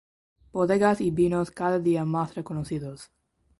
Bodegas 0.51 0.99
y 0.99 1.11
vinos 1.11 1.51
cada 1.51 1.77
día 1.77 2.05
más 2.05 2.33
reconocidos. 2.33 3.11